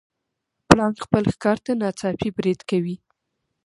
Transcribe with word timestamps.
پړانګ 0.67 0.95
خپل 1.05 1.23
ښکار 1.33 1.57
ته 1.65 1.71
ناڅاپي 1.81 2.29
برید 2.37 2.59
کوي. 2.69 2.95